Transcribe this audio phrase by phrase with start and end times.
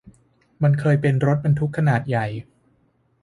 [0.63, 2.27] มันเคยเป็นรถบรรทุกขนาดใหญ่